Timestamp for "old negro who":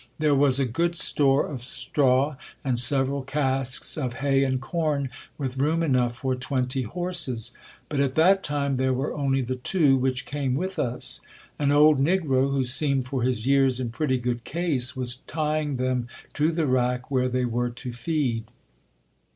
11.71-12.63